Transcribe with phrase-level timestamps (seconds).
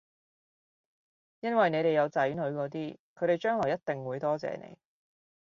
[1.41, 4.75] 因為你哋有仔女嗰啲，佢哋將來一定會多謝你